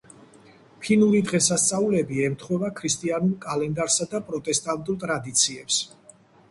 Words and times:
ფინური 0.85 1.19
დღესასწაულები 1.27 2.23
ემთხვევა 2.29 2.73
ქრისტიანულ 2.81 3.37
კალენდარსა 3.47 4.11
და 4.17 4.25
პროტესტანტულ 4.33 5.01
ტრადიციებს. 5.07 5.83